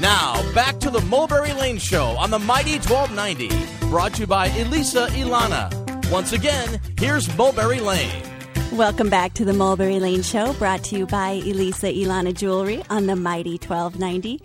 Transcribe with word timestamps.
Now, 0.00 0.42
back 0.52 0.78
to 0.80 0.90
the 0.90 1.00
Mulberry 1.00 1.54
Lane 1.54 1.78
Show 1.78 2.08
on 2.18 2.30
the 2.30 2.38
Mighty 2.38 2.74
1290. 2.74 3.88
Brought 3.88 4.12
to 4.14 4.20
you 4.20 4.26
by 4.26 4.48
Elisa 4.48 5.06
Ilana. 5.12 6.10
Once 6.10 6.32
again, 6.32 6.78
here's 6.98 7.34
Mulberry 7.38 7.80
Lane. 7.80 8.22
Welcome 8.72 9.08
back 9.08 9.32
to 9.34 9.44
the 9.46 9.54
Mulberry 9.54 9.98
Lane 9.98 10.20
Show, 10.20 10.52
brought 10.54 10.84
to 10.84 10.98
you 10.98 11.06
by 11.06 11.30
Elisa 11.30 11.86
Ilana 11.86 12.34
Jewelry 12.34 12.82
on 12.90 13.06
the 13.06 13.16
Mighty 13.16 13.52
1290. 13.52 14.42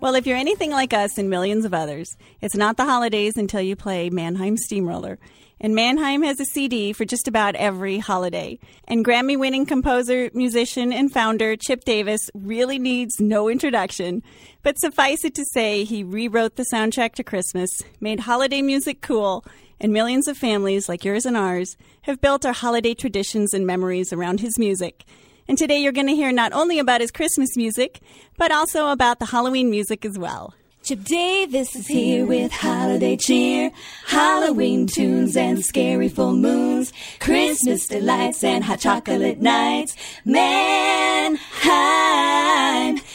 Well, 0.00 0.16
if 0.16 0.26
you're 0.26 0.36
anything 0.36 0.72
like 0.72 0.92
us 0.92 1.16
and 1.16 1.30
millions 1.30 1.64
of 1.64 1.72
others, 1.72 2.16
it's 2.40 2.56
not 2.56 2.76
the 2.76 2.84
holidays 2.84 3.36
until 3.36 3.60
you 3.60 3.76
play 3.76 4.10
Mannheim 4.10 4.56
Steamroller. 4.56 5.20
And 5.60 5.74
Mannheim 5.74 6.22
has 6.22 6.38
a 6.38 6.44
CD 6.44 6.92
for 6.92 7.04
just 7.04 7.26
about 7.26 7.56
every 7.56 7.98
holiday. 7.98 8.58
And 8.86 9.04
Grammy 9.04 9.36
winning 9.36 9.66
composer, 9.66 10.30
musician, 10.32 10.92
and 10.92 11.12
founder 11.12 11.56
Chip 11.56 11.84
Davis 11.84 12.30
really 12.32 12.78
needs 12.78 13.20
no 13.20 13.48
introduction. 13.48 14.22
But 14.62 14.78
suffice 14.78 15.24
it 15.24 15.34
to 15.34 15.44
say, 15.52 15.82
he 15.82 16.04
rewrote 16.04 16.56
the 16.56 16.66
soundtrack 16.72 17.14
to 17.14 17.24
Christmas, 17.24 17.70
made 18.00 18.20
holiday 18.20 18.62
music 18.62 19.00
cool, 19.00 19.44
and 19.80 19.92
millions 19.92 20.28
of 20.28 20.36
families 20.36 20.88
like 20.88 21.04
yours 21.04 21.26
and 21.26 21.36
ours 21.36 21.76
have 22.02 22.20
built 22.20 22.46
our 22.46 22.52
holiday 22.52 22.94
traditions 22.94 23.52
and 23.52 23.66
memories 23.66 24.12
around 24.12 24.40
his 24.40 24.58
music. 24.58 25.04
And 25.48 25.56
today 25.56 25.78
you're 25.78 25.92
going 25.92 26.08
to 26.08 26.14
hear 26.14 26.30
not 26.30 26.52
only 26.52 26.78
about 26.78 27.00
his 27.00 27.10
Christmas 27.10 27.56
music, 27.56 28.00
but 28.36 28.52
also 28.52 28.88
about 28.88 29.18
the 29.18 29.26
Halloween 29.26 29.70
music 29.70 30.04
as 30.04 30.18
well. 30.18 30.54
Chip 30.88 31.04
Davis 31.04 31.76
is 31.76 31.86
here 31.86 32.24
with 32.24 32.50
holiday 32.50 33.14
cheer, 33.14 33.70
Halloween 34.06 34.86
tunes 34.86 35.36
and 35.36 35.62
scary 35.62 36.08
full 36.08 36.32
moons, 36.32 36.94
Christmas 37.20 37.86
delights 37.86 38.42
and 38.42 38.64
hot 38.64 38.80
chocolate 38.80 39.38
nights. 39.38 39.94
Mannheim 40.24 41.36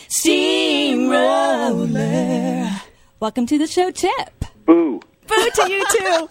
Steamroller. 0.08 1.50
Welcome 3.20 3.48
to 3.48 3.58
the 3.58 3.66
show, 3.66 3.90
Chip. 3.90 4.46
Boo. 4.68 5.02
Boo 5.26 5.50
to 5.56 5.72
you 5.72 5.84
too. 5.98 6.30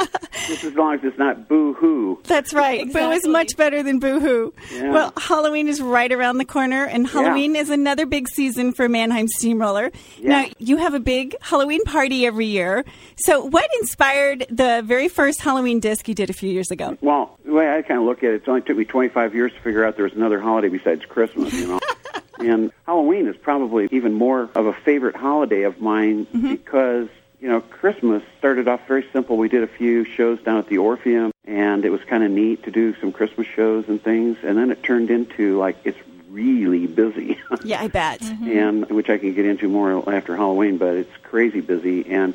Just 0.46 0.64
as 0.64 0.74
long 0.74 0.94
as 0.94 1.00
it's 1.04 1.18
not 1.18 1.48
boo 1.48 1.74
hoo. 1.74 2.20
That's 2.24 2.54
right. 2.54 2.90
Boo 2.92 3.10
is 3.10 3.26
much 3.26 3.56
better 3.56 3.82
than 3.82 3.98
boo 3.98 4.20
hoo. 4.20 4.54
Yeah. 4.72 4.92
Well, 4.92 5.12
Halloween 5.16 5.68
is 5.68 5.80
right 5.80 6.10
around 6.10 6.38
the 6.38 6.44
corner, 6.44 6.84
and 6.84 7.06
Halloween 7.06 7.56
is 7.56 7.70
another 7.70 8.06
big 8.06 8.28
season 8.28 8.72
for 8.72 8.88
Mannheim 8.88 9.28
Steamroller. 9.28 9.90
Now, 10.20 10.46
you 10.58 10.76
have 10.76 10.94
a 10.94 11.00
big 11.00 11.34
Halloween 11.40 11.82
party 11.84 12.26
every 12.26 12.46
year. 12.46 12.84
So, 13.16 13.44
what 13.44 13.68
inspired 13.80 14.46
the 14.50 14.82
very 14.84 15.08
first 15.08 15.40
Halloween 15.40 15.80
disc 15.80 16.08
you 16.08 16.14
did 16.14 16.30
a 16.30 16.32
few 16.32 16.50
years 16.50 16.70
ago? 16.70 16.96
Well, 17.00 17.38
the 17.44 17.52
way 17.52 17.72
I 17.72 17.82
kind 17.82 18.00
of 18.00 18.06
look 18.06 18.18
at 18.18 18.30
it, 18.30 18.42
it 18.42 18.48
only 18.48 18.62
took 18.62 18.76
me 18.76 18.84
25 18.84 19.34
years 19.34 19.52
to 19.52 19.60
figure 19.60 19.84
out 19.84 19.96
there 19.96 20.04
was 20.04 20.14
another 20.14 20.40
holiday 20.40 20.68
besides 20.68 21.04
Christmas, 21.04 21.52
you 21.54 21.68
know. 21.68 21.80
and 22.38 22.70
Halloween 22.86 23.26
is 23.26 23.36
probably 23.36 23.88
even 23.90 24.12
more 24.12 24.50
of 24.54 24.66
a 24.66 24.72
favorite 24.72 25.16
holiday 25.16 25.62
of 25.62 25.80
mine 25.80 26.26
mm-hmm. 26.26 26.50
because, 26.52 27.08
you 27.40 27.48
know, 27.48 27.60
Christmas 27.60 28.22
started 28.38 28.68
off 28.68 28.86
very 28.86 29.06
simple. 29.12 29.36
We 29.36 29.48
did 29.48 29.62
a 29.62 29.66
few 29.66 30.04
shows 30.04 30.40
down 30.42 30.58
at 30.58 30.68
the 30.68 30.78
Orpheum, 30.78 31.32
and 31.44 31.84
it 31.84 31.90
was 31.90 32.02
kind 32.04 32.22
of 32.24 32.30
neat 32.30 32.64
to 32.64 32.70
do 32.70 32.94
some 33.00 33.12
Christmas 33.12 33.46
shows 33.46 33.84
and 33.88 34.02
things. 34.02 34.38
And 34.42 34.56
then 34.56 34.70
it 34.70 34.82
turned 34.82 35.10
into, 35.10 35.58
like, 35.58 35.76
it's 35.84 35.98
really 36.30 36.86
busy. 36.86 37.38
Yeah, 37.64 37.80
I 37.80 37.88
bet. 37.88 38.22
and 38.22 38.88
which 38.90 39.08
I 39.08 39.18
can 39.18 39.34
get 39.34 39.44
into 39.46 39.68
more 39.68 40.12
after 40.12 40.36
Halloween, 40.36 40.78
but 40.78 40.94
it's 40.96 41.16
crazy 41.22 41.60
busy. 41.60 42.06
And 42.10 42.34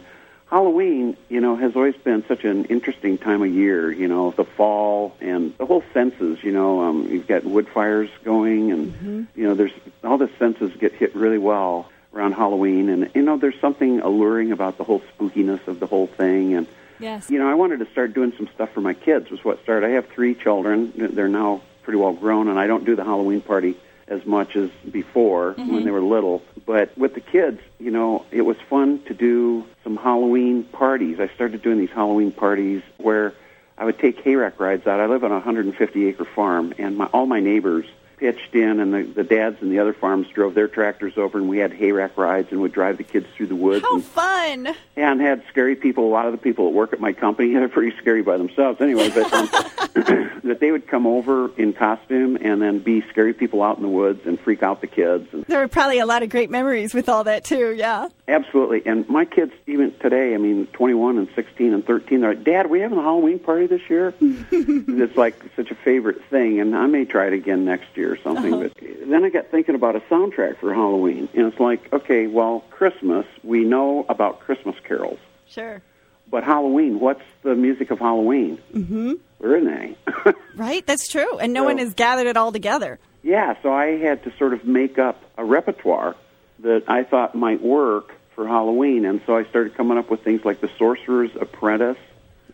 Halloween, 0.50 1.16
you 1.30 1.40
know, 1.40 1.56
has 1.56 1.76
always 1.76 1.96
been 1.96 2.26
such 2.28 2.44
an 2.44 2.66
interesting 2.66 3.18
time 3.18 3.42
of 3.42 3.50
year. 3.54 3.92
You 3.92 4.08
know, 4.08 4.32
the 4.32 4.44
fall 4.44 5.16
and 5.22 5.58
the 5.58 5.66
whole 5.66 5.84
senses. 5.94 6.44
You 6.44 6.52
know, 6.52 6.82
um, 6.82 7.08
you've 7.10 7.28
got 7.28 7.44
wood 7.46 7.70
fires 7.70 8.10
going, 8.24 8.72
and 8.72 9.28
you 9.36 9.48
know, 9.48 9.54
there's 9.56 9.72
all 10.04 10.18
the 10.18 10.30
senses 10.40 10.72
get 10.80 10.94
hit 10.94 11.16
really 11.16 11.38
well 11.38 11.91
around 12.14 12.34
Halloween. 12.34 12.90
And 12.90 13.10
you 13.14 13.22
know, 13.22 13.38
there's 13.38 13.60
something 13.60 14.02
alluring 14.02 14.52
about 14.52 14.78
the 14.78 14.84
whole 14.84 15.02
spookiness 15.18 15.68
of 15.68 15.80
the 15.80 15.88
whole 15.88 16.08
thing. 16.08 16.54
And 16.54 16.68
Yes. 17.00 17.30
you 17.32 17.40
know, 17.40 17.50
I 17.50 17.56
wanted 17.56 17.80
to 17.80 17.88
start 17.92 18.14
doing 18.14 18.32
some 18.38 18.48
stuff 18.54 18.72
for 18.74 18.82
my 18.82 18.94
kids. 18.94 19.32
Was 19.32 19.44
what 19.44 19.62
started. 19.64 19.88
I 19.88 19.92
have 19.92 20.08
three 20.10 20.36
children. 20.36 20.94
They're 20.96 21.28
now 21.28 21.62
pretty 21.84 21.98
well 21.98 22.14
grown, 22.14 22.48
and 22.48 22.60
I 22.60 22.68
don't 22.68 22.86
do 22.86 22.96
the 22.96 23.04
Halloween 23.04 23.42
party 23.42 23.76
as 24.08 24.26
much 24.26 24.56
as 24.56 24.70
before 24.92 25.54
mm-hmm. 25.54 25.74
when 25.74 25.86
they 25.86 25.92
were 25.92 26.02
little. 26.02 26.44
But 26.66 26.96
with 26.98 27.16
the 27.16 27.22
kids, 27.22 27.60
you 27.80 27.92
know, 27.92 28.26
it 28.30 28.42
was 28.42 28.58
fun 28.70 29.02
to 29.06 29.14
do 29.14 29.66
some 29.84 29.98
Halloween 29.98 30.64
parties. 30.64 31.20
I 31.20 31.28
started 31.30 31.62
doing 31.62 31.80
these 31.80 31.90
Halloween 31.90 32.32
parties 32.32 32.84
where 32.98 33.34
I 33.78 33.86
would 33.86 33.98
take 33.98 34.24
hayrack 34.24 34.60
rides 34.60 34.86
out. 34.86 35.00
I 35.00 35.08
live 35.08 35.24
on 35.24 35.32
a 35.32 35.36
150 35.36 36.08
acre 36.08 36.26
farm, 36.26 36.74
and 36.78 36.98
my, 36.98 37.06
all 37.06 37.26
my 37.26 37.40
neighbors 37.40 37.86
pitched 38.22 38.54
in, 38.54 38.80
and 38.80 38.94
the, 38.94 39.02
the 39.02 39.24
dads 39.24 39.58
and 39.62 39.72
the 39.72 39.80
other 39.80 39.94
farms 39.94 40.28
drove 40.28 40.54
their 40.54 40.68
tractors 40.68 41.18
over, 41.18 41.40
and 41.40 41.50
we 41.50 41.58
had 41.58 41.72
hayrack 41.72 42.16
rides 42.16 42.50
and 42.52 42.62
would 42.62 42.72
drive 42.72 42.98
the 42.98 43.04
kids 43.04 43.26
through 43.36 43.48
the 43.48 43.56
woods. 43.56 43.84
How 43.84 43.96
and, 43.96 44.06
fun! 44.06 44.76
and 44.96 45.20
had 45.20 45.44
scary 45.50 45.76
people. 45.76 46.08
A 46.08 46.14
lot 46.14 46.28
of 46.28 46.32
the 46.32 46.38
people 46.38 46.66
that 46.66 46.76
work 46.76 46.94
at 46.94 47.00
my 47.02 47.14
company, 47.14 47.52
they're 47.54 47.68
pretty 47.68 47.98
scary 47.98 48.22
by 48.22 48.38
themselves 48.38 48.80
anyway. 48.80 49.10
But 49.10 49.34
um, 49.34 49.48
that 50.44 50.58
they 50.60 50.72
would 50.72 50.88
come 50.88 51.08
over 51.08 51.50
in 51.58 51.74
costume 51.74 52.38
and 52.40 52.62
then 52.62 52.80
be 52.80 53.02
scary 53.10 53.34
people 53.34 53.64
out 53.64 53.78
in 53.78 53.82
the 53.82 53.90
woods 53.90 54.22
and 54.26 54.40
freak 54.40 54.62
out 54.62 54.82
the 54.82 54.88
kids. 54.88 55.28
And 55.34 55.44
There 55.46 55.60
were 55.60 55.68
probably 55.68 55.98
a 55.98 56.06
lot 56.06 56.22
of 56.22 56.30
great 56.30 56.52
memories 56.52 56.94
with 56.94 57.10
all 57.10 57.24
that, 57.24 57.44
too. 57.44 57.74
Yeah. 57.76 58.10
absolutely. 58.28 58.84
And 58.86 59.10
my 59.10 59.26
kids, 59.26 59.52
even 59.66 59.98
today, 59.98 60.36
I 60.36 60.38
mean, 60.38 60.68
21 60.68 61.18
and 61.18 61.28
16 61.36 61.74
and 61.74 61.84
13, 61.84 62.22
they're 62.22 62.36
like, 62.36 62.44
"Dad, 62.44 62.70
we 62.70 62.82
having 62.82 63.00
a 63.00 63.02
Halloween 63.02 63.40
party 63.40 63.66
this 63.66 63.90
year?" 63.90 64.14
it's 64.22 65.18
like 65.18 65.42
such 65.56 65.72
a 65.72 65.76
favorite 65.76 66.24
thing, 66.30 66.60
and 66.60 66.76
I 66.76 66.86
may 66.86 67.06
try 67.06 67.26
it 67.26 67.34
again 67.34 67.66
next 67.66 67.98
year 67.98 68.11
or 68.12 68.18
something. 68.18 68.52
But 68.60 68.74
then 69.08 69.24
I 69.26 69.30
got 69.30 69.48
thinking 69.50 69.76
about 69.76 69.96
a 69.96 70.02
soundtrack 70.02 70.58
for 70.60 70.74
Halloween, 70.74 71.30
and 71.34 71.48
it's 71.48 71.60
like, 71.60 71.92
okay, 71.94 72.28
well, 72.28 72.64
Christmas, 72.70 73.26
we 73.44 73.64
know 73.64 74.06
about 74.10 74.42
Christmas 74.42 74.76
carols. 74.88 75.20
Sure. 75.48 75.82
But 76.30 76.44
Halloween, 76.44 77.00
what's 77.00 77.24
the 77.44 77.56
music 77.56 77.92
of 77.92 78.00
Halloween? 78.00 78.60
Mm-hmm. 78.74 79.14
Where 79.40 79.56
are 79.58 79.62
they? 79.64 79.96
Right? 80.56 80.86
That's 80.86 81.08
true. 81.08 81.38
And 81.40 81.54
no 81.54 81.62
So- 81.62 81.66
one 81.66 81.78
has 81.80 81.94
gathered 81.94 82.28
it 82.28 82.38
all 82.38 82.52
together. 82.52 83.00
yeah, 83.24 83.56
so 83.64 83.74
I 83.74 83.98
had 83.98 84.24
to 84.26 84.34
sort 84.38 84.54
of 84.54 84.66
make 84.66 85.00
up 85.00 85.24
a 85.38 85.44
repertoire 85.46 86.16
that 86.60 86.84
I 86.88 87.04
thought 87.04 87.34
might 87.36 87.62
work 87.62 88.14
for 88.36 88.48
Halloween, 88.48 89.06
and 89.06 89.22
so 89.26 89.36
I 89.36 89.46
started 89.46 89.76
coming 89.76 89.98
up 89.98 90.10
with 90.12 90.24
things 90.24 90.46
like 90.46 90.62
The 90.62 90.70
Sorcerer's 90.78 91.32
Apprentice, 91.40 91.98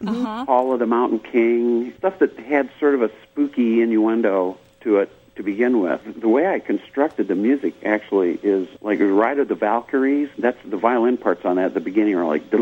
Hall 0.05 0.73
of 0.73 0.79
the 0.79 0.85
Mountain 0.85 1.19
King, 1.19 1.93
stuff 1.97 2.19
that 2.19 2.37
had 2.39 2.69
sort 2.79 2.93
of 2.95 3.01
a 3.01 3.11
spooky 3.23 3.81
innuendo 3.81 4.57
to 4.81 4.97
it 4.97 5.11
to 5.37 5.43
begin 5.43 5.79
with. 5.79 6.01
The 6.19 6.27
way 6.27 6.47
I 6.47 6.59
constructed 6.59 7.27
the 7.27 7.35
music 7.35 7.73
actually 7.83 8.39
is 8.43 8.67
like 8.81 8.99
Ride 8.99 9.39
of 9.39 9.47
the 9.47 9.55
Valkyries. 9.55 10.29
That's 10.37 10.57
the 10.65 10.77
violin 10.77 11.17
parts 11.17 11.45
on 11.45 11.55
that 11.55 11.65
at 11.65 11.73
the 11.73 11.79
beginning 11.79 12.15
are 12.15 12.25
like 12.25 12.43
it's 12.51 12.53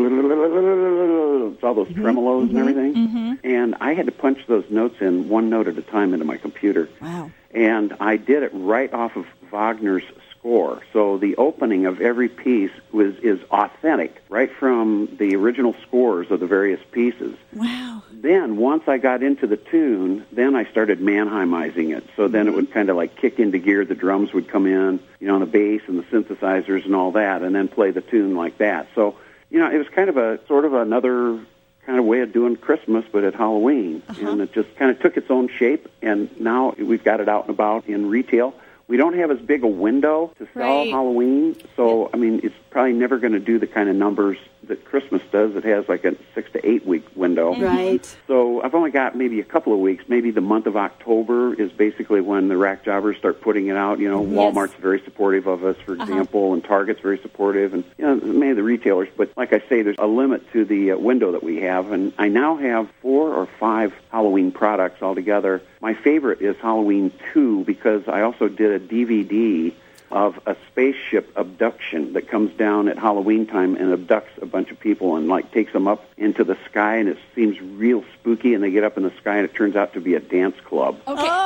all 1.62 1.74
those 1.74 1.88
mm-hmm. 1.88 2.04
tremolos 2.04 2.42
and 2.42 2.50
mm-hmm. 2.50 2.58
everything. 2.58 2.94
Mm-hmm. 2.94 3.34
And 3.44 3.74
I 3.80 3.94
had 3.94 4.06
to 4.06 4.12
punch 4.12 4.46
those 4.46 4.64
notes 4.70 4.96
in 5.00 5.28
one 5.28 5.50
note 5.50 5.68
at 5.68 5.76
a 5.76 5.82
time 5.82 6.12
into 6.12 6.24
my 6.24 6.36
computer. 6.36 6.88
Wow. 7.00 7.30
And 7.52 7.96
I 8.00 8.16
did 8.16 8.42
it 8.42 8.50
right 8.52 8.92
off 8.92 9.16
of 9.16 9.26
Wagner's 9.50 10.04
score. 10.46 10.80
So 10.92 11.18
the 11.18 11.36
opening 11.36 11.86
of 11.86 12.00
every 12.00 12.28
piece 12.28 12.70
was 12.92 13.16
is 13.16 13.40
authentic, 13.50 14.22
right 14.28 14.50
from 14.50 15.16
the 15.18 15.34
original 15.34 15.74
scores 15.82 16.30
of 16.30 16.38
the 16.38 16.46
various 16.46 16.80
pieces. 16.92 17.36
Wow. 17.52 18.02
Then 18.12 18.56
once 18.56 18.84
I 18.86 18.98
got 18.98 19.24
into 19.24 19.48
the 19.48 19.56
tune, 19.56 20.24
then 20.30 20.54
I 20.54 20.64
started 20.70 21.00
Mannheimizing 21.00 21.96
it. 21.96 22.04
So 22.14 22.28
then 22.28 22.46
it 22.46 22.50
mm-hmm. 22.50 22.56
would 22.56 22.72
kind 22.72 22.90
of 22.90 22.96
like 22.96 23.16
kick 23.16 23.40
into 23.40 23.58
gear. 23.58 23.84
The 23.84 23.96
drums 23.96 24.32
would 24.32 24.48
come 24.48 24.66
in, 24.66 25.00
you 25.18 25.26
know, 25.26 25.34
on 25.34 25.40
the 25.40 25.46
bass 25.46 25.82
and 25.88 25.98
the 25.98 26.04
synthesizers 26.04 26.84
and 26.84 26.94
all 26.94 27.12
that, 27.12 27.42
and 27.42 27.54
then 27.54 27.66
play 27.66 27.90
the 27.90 28.00
tune 28.00 28.36
like 28.36 28.58
that. 28.58 28.86
So 28.94 29.16
you 29.50 29.58
know, 29.58 29.70
it 29.70 29.78
was 29.78 29.88
kind 29.88 30.08
of 30.08 30.16
a 30.16 30.38
sort 30.46 30.64
of 30.64 30.74
another 30.74 31.40
kind 31.86 31.98
of 31.98 32.04
way 32.04 32.20
of 32.20 32.32
doing 32.32 32.56
Christmas, 32.56 33.04
but 33.12 33.24
at 33.24 33.34
Halloween, 33.34 34.02
uh-huh. 34.08 34.30
and 34.30 34.40
it 34.40 34.52
just 34.52 34.74
kind 34.76 34.90
of 34.90 35.00
took 35.00 35.16
its 35.16 35.30
own 35.30 35.48
shape. 35.48 35.88
And 36.02 36.40
now 36.40 36.74
we've 36.78 37.02
got 37.02 37.20
it 37.20 37.28
out 37.28 37.42
and 37.42 37.50
about 37.50 37.86
in 37.86 38.10
retail. 38.10 38.54
We 38.88 38.96
don't 38.96 39.14
have 39.18 39.30
as 39.30 39.40
big 39.40 39.64
a 39.64 39.68
window 39.68 40.32
to 40.38 40.46
sell 40.54 40.62
Right. 40.62 40.90
Halloween, 40.90 41.56
so 41.74 42.08
I 42.12 42.16
mean, 42.16 42.40
it's 42.42 42.54
probably 42.70 42.92
never 42.92 43.18
going 43.18 43.32
to 43.32 43.40
do 43.40 43.58
the 43.58 43.66
kind 43.66 43.88
of 43.88 43.96
numbers 43.96 44.38
that 44.68 44.84
Christmas 44.84 45.22
does. 45.30 45.54
It 45.56 45.64
has 45.64 45.88
like 45.88 46.04
a 46.04 46.16
six 46.34 46.50
to 46.52 46.66
eight 46.66 46.86
week 46.86 47.04
window. 47.14 47.54
Right. 47.54 48.04
So 48.26 48.62
I've 48.62 48.74
only 48.74 48.90
got 48.90 49.16
maybe 49.16 49.40
a 49.40 49.44
couple 49.44 49.72
of 49.72 49.78
weeks. 49.78 50.04
Maybe 50.08 50.30
the 50.30 50.40
month 50.40 50.66
of 50.66 50.76
October 50.76 51.54
is 51.54 51.72
basically 51.72 52.20
when 52.20 52.48
the 52.48 52.56
rack 52.56 52.84
jobbers 52.84 53.16
start 53.16 53.40
putting 53.40 53.68
it 53.68 53.76
out. 53.76 53.98
You 53.98 54.08
know, 54.08 54.22
Walmart's 54.22 54.74
very 54.74 55.00
supportive 55.02 55.46
of 55.46 55.64
us, 55.64 55.76
for 55.84 55.94
example, 55.94 56.52
and 56.52 56.62
Target's 56.62 57.00
very 57.00 57.18
supportive, 57.18 57.74
and 57.74 57.84
you 57.98 58.04
know, 58.04 58.16
many 58.16 58.50
of 58.50 58.56
the 58.56 58.62
retailers. 58.62 59.08
But 59.16 59.30
like 59.36 59.52
I 59.52 59.60
say, 59.68 59.82
there's 59.82 59.96
a 59.98 60.06
limit 60.06 60.50
to 60.52 60.64
the 60.64 60.92
uh, 60.92 60.96
window 60.96 61.32
that 61.32 61.42
we 61.42 61.60
have, 61.60 61.92
and 61.92 62.12
I 62.18 62.28
now 62.28 62.56
have 62.56 62.90
four 63.02 63.32
or 63.34 63.46
five 63.58 63.94
Halloween 64.10 64.52
products 64.52 65.02
altogether. 65.02 65.62
My 65.80 65.94
favorite 65.94 66.40
is 66.40 66.56
Halloween 66.56 67.12
two 67.32 67.64
because 67.64 68.08
I 68.08 68.22
also 68.22 68.48
did 68.48 68.70
a 68.70 68.84
DVD 68.84 69.74
of 70.10 70.38
a 70.46 70.56
spaceship 70.70 71.32
abduction 71.36 72.12
that 72.12 72.28
comes 72.28 72.52
down 72.56 72.88
at 72.88 72.98
Halloween 72.98 73.46
time 73.46 73.76
and 73.76 73.92
abducts 73.92 74.40
a 74.40 74.46
bunch 74.46 74.70
of 74.70 74.78
people 74.78 75.16
and 75.16 75.28
like 75.28 75.50
takes 75.50 75.72
them 75.72 75.88
up 75.88 76.04
into 76.16 76.44
the 76.44 76.56
sky 76.70 76.96
and 76.96 77.08
it 77.08 77.18
seems 77.34 77.60
real 77.60 78.04
spooky 78.14 78.54
and 78.54 78.62
they 78.62 78.70
get 78.70 78.84
up 78.84 78.96
in 78.96 79.02
the 79.02 79.12
sky 79.20 79.36
and 79.36 79.44
it 79.44 79.54
turns 79.54 79.76
out 79.76 79.94
to 79.94 80.00
be 80.00 80.14
a 80.14 80.20
dance 80.20 80.56
club. 80.64 81.00
Okay. 81.06 81.22
Oh, 81.28 81.45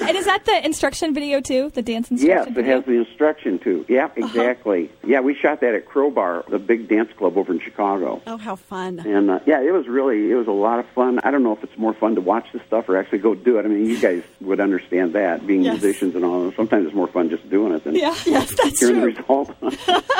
And 0.00 0.16
is 0.16 0.24
that 0.26 0.44
the 0.44 0.64
instruction 0.64 1.14
video 1.14 1.40
too? 1.40 1.70
The 1.70 1.82
dance 1.82 2.08
Yes, 2.10 2.46
it 2.46 2.52
video? 2.54 2.76
has 2.76 2.84
the 2.84 2.92
instruction 2.92 3.58
too. 3.58 3.84
Yeah, 3.88 4.10
exactly. 4.16 4.90
Yeah, 5.06 5.20
we 5.20 5.34
shot 5.34 5.60
that 5.60 5.74
at 5.74 5.86
Crobar, 5.86 6.46
the 6.48 6.58
big 6.58 6.88
dance 6.88 7.10
club 7.16 7.36
over 7.38 7.52
in 7.52 7.60
Chicago. 7.60 8.20
Oh, 8.26 8.36
how 8.36 8.56
fun. 8.56 9.00
And 9.00 9.30
uh, 9.30 9.40
yeah, 9.46 9.60
it 9.60 9.72
was 9.72 9.86
really 9.88 10.30
it 10.30 10.34
was 10.34 10.46
a 10.46 10.52
lot 10.52 10.78
of 10.78 10.86
fun. 10.88 11.20
I 11.24 11.30
don't 11.30 11.42
know 11.42 11.52
if 11.52 11.62
it's 11.64 11.76
more 11.78 11.94
fun 11.94 12.14
to 12.16 12.20
watch 12.20 12.46
this 12.52 12.62
stuff 12.66 12.88
or 12.88 12.96
actually 12.96 13.18
go 13.18 13.34
do 13.34 13.58
it. 13.58 13.64
I 13.64 13.68
mean, 13.68 13.86
you 13.86 13.98
guys 14.00 14.22
would 14.40 14.60
understand 14.60 15.14
that 15.14 15.46
being 15.46 15.62
Yes. 15.62 15.80
musicians 15.80 16.14
and 16.14 16.24
all. 16.24 16.52
Sometimes 16.52 16.86
it's 16.86 16.94
more 16.94 17.08
fun 17.08 17.30
just 17.30 17.48
doing 17.50 17.72
it 17.72 17.84
than 17.84 17.94
Yeah. 17.94 18.14
Yes, 18.26 18.54
that's 18.54 18.80
hearing 18.80 19.00
true. 19.00 19.12
the 19.12 19.20
result. 19.20 19.54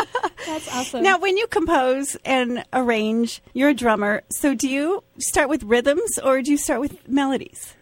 That's 0.47 0.69
awesome. 0.75 1.03
Now, 1.03 1.19
when 1.19 1.37
you 1.39 1.47
compose 1.47 2.17
and 2.25 2.65
arrange, 2.73 3.41
you're 3.55 3.71
a 3.71 3.75
drummer. 3.75 4.23
So, 4.31 4.55
do 4.55 4.69
you 4.69 5.03
start 5.19 5.49
with 5.49 5.63
rhythms 5.63 6.19
or 6.23 6.43
do 6.43 6.51
you 6.51 6.59
start 6.59 6.81
with 6.81 7.09
melodies? 7.09 7.75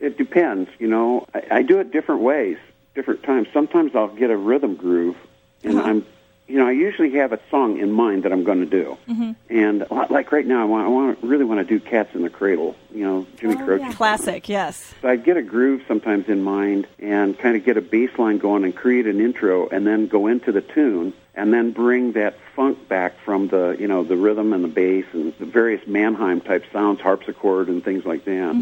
It 0.00 0.16
depends, 0.18 0.70
you 0.78 0.88
know. 0.88 1.26
I, 1.34 1.58
I 1.58 1.62
do 1.62 1.78
it 1.80 1.92
different 1.92 2.22
ways, 2.22 2.58
different 2.94 3.22
times. 3.22 3.48
Sometimes 3.52 3.94
I'll 3.94 4.08
get 4.08 4.30
a 4.30 4.36
rhythm 4.36 4.74
groove, 4.76 5.16
and 5.62 5.78
Uh-huh. 5.78 5.88
I'm, 5.88 6.06
you 6.50 6.58
know, 6.58 6.66
I 6.66 6.72
usually 6.72 7.12
have 7.12 7.32
a 7.32 7.38
song 7.50 7.78
in 7.78 7.92
mind 7.92 8.24
that 8.24 8.32
I'm 8.32 8.42
going 8.44 8.60
to 8.60 8.66
do. 8.66 8.98
Mm-hmm. 9.08 9.32
And 9.50 9.80
li- 9.90 10.06
like 10.10 10.32
right 10.32 10.46
now, 10.46 10.60
I 10.62 10.64
want, 10.64 10.84
I 10.84 10.88
want 10.88 11.18
really 11.22 11.44
want 11.44 11.60
to 11.60 11.64
do 11.64 11.78
"Cats 11.78 12.14
in 12.14 12.22
the 12.22 12.30
Cradle," 12.30 12.74
you 12.92 13.04
know, 13.04 13.26
Jimmy 13.36 13.54
Oh, 13.54 13.64
Croce. 13.64 13.80
yeah. 13.82 13.92
Classic, 13.92 14.48
yes. 14.48 14.92
So 15.00 15.08
I 15.08 15.16
get 15.16 15.36
a 15.36 15.42
groove 15.42 15.82
sometimes 15.86 16.28
in 16.28 16.42
mind 16.42 16.86
and 16.98 17.38
kind 17.38 17.56
of 17.56 17.64
get 17.64 17.76
a 17.76 17.80
bass 17.80 18.10
line 18.18 18.38
going 18.38 18.64
and 18.64 18.74
create 18.74 19.06
an 19.06 19.20
intro 19.20 19.68
and 19.68 19.86
then 19.86 20.08
go 20.08 20.26
into 20.26 20.50
the 20.52 20.60
tune 20.60 21.12
and 21.34 21.52
then 21.54 21.70
bring 21.70 22.12
that 22.12 22.34
funk 22.56 22.88
back 22.88 23.14
from 23.24 23.46
the, 23.48 23.76
you 23.78 23.86
know, 23.86 24.02
the 24.02 24.16
rhythm 24.16 24.52
and 24.52 24.64
the 24.64 24.68
bass 24.68 25.04
and 25.12 25.32
the 25.38 25.46
various 25.46 25.86
Mannheim 25.86 26.40
type 26.40 26.64
sounds, 26.72 27.00
harpsichord 27.00 27.68
and 27.68 27.82
things 27.84 28.04
like 28.04 28.24
that. 28.24 28.54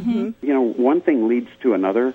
You 0.43 0.55
know, 0.55 0.61
one 0.61 1.01
thing 1.01 1.27
leads 1.27 1.49
to 1.63 1.73
another. 1.73 2.13